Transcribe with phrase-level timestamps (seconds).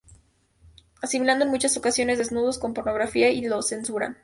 [1.03, 4.17] asimilando en muchas ocasiones desnudos con pornografía y lo censuran